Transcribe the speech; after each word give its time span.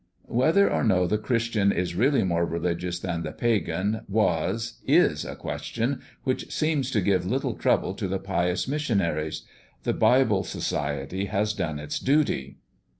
Whether 0.25 0.67
or 0.67 0.83
no 0.83 1.05
the 1.05 1.19
Christian 1.19 1.71
is 1.71 1.93
really 1.93 2.23
more 2.23 2.43
religious 2.43 2.97
than 2.97 3.21
the 3.21 3.31
Pagan 3.31 4.01
was, 4.09 4.81
is 4.87 5.23
a 5.25 5.35
question 5.35 6.01
which 6.23 6.51
seems 6.51 6.89
to 6.89 7.01
give 7.01 7.23
little 7.23 7.53
trouble 7.53 7.93
to 7.93 8.07
the 8.07 8.17
pious 8.17 8.67
missionaries. 8.67 9.43
The 9.83 9.93
Bible 9.93 10.43
Society 10.43 11.25
has 11.25 11.53
done 11.53 11.77
its 11.77 11.99
duty. 11.99 12.57